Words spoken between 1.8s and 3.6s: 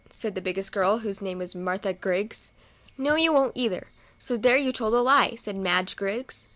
Griggs." No you w T on't,